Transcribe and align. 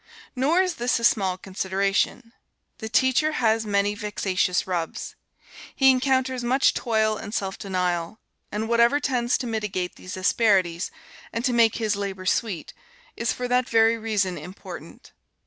Nor 0.35 0.63
is 0.63 0.73
this 0.77 0.99
a 0.99 1.03
small 1.03 1.37
consideration. 1.37 2.33
The 2.79 2.89
teacher 2.89 3.33
has 3.33 3.67
many 3.67 3.93
vexatious 3.93 4.65
rubs. 4.65 5.15
He 5.75 5.91
encounters 5.91 6.43
much 6.43 6.73
toil 6.73 7.17
and 7.17 7.35
self 7.35 7.59
denial; 7.59 8.19
and 8.51 8.67
whatever 8.67 8.99
tends 8.99 9.37
to 9.37 9.45
mitigate 9.45 9.97
these 9.97 10.17
asperities, 10.17 10.89
and 11.31 11.45
to 11.45 11.53
make 11.53 11.75
his 11.75 11.95
labor 11.95 12.25
sweet, 12.25 12.73
is 13.15 13.31
for 13.31 13.47
that 13.49 13.69
very 13.69 13.95
reason 13.99 14.39
important. 14.39 15.11